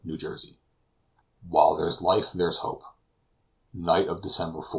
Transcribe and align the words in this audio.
CHAPTER 0.03 0.17
XXV 0.31 0.55
WHILE 1.49 1.75
THERE'S 1.77 2.01
LIFE 2.01 2.31
THERE'S 2.31 2.57
HOPE 2.57 2.81
NIGHT 3.75 4.07
of 4.07 4.21
December 4.23 4.63
4. 4.63 4.69